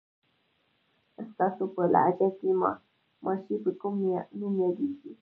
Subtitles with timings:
[1.29, 2.49] ستاسو په لهجه کې
[3.25, 3.95] ماشې په کوم
[4.39, 5.09] نوم یادېږي؟